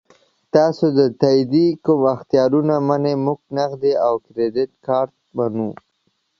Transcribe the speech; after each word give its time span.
تاسو 0.55 0.85
د 0.97 0.99
تادیې 1.21 1.67
کوم 1.85 2.01
اختیارونه 2.15 2.75
منئ؟ 2.87 3.15
موږ 3.25 3.39
نغدي 3.57 3.93
او 4.05 4.13
کریډیټ 4.25 4.71
کارت 4.87 5.15
منو. 5.37 5.69